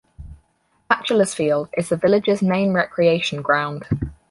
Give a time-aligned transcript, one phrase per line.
[0.89, 3.85] Batchelor's Field is the village's main recreation ground.